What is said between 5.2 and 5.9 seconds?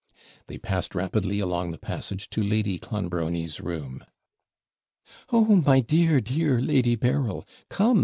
'Oh, my